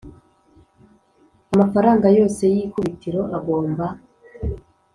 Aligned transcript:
Amafaranga 1.53 2.07
yose 2.17 2.43
y 2.53 2.57
ikubitiro 2.65 3.21
agomba 3.37 3.85